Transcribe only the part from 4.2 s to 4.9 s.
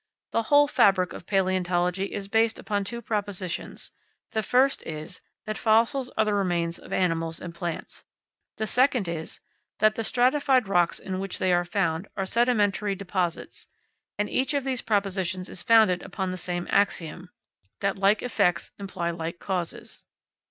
the first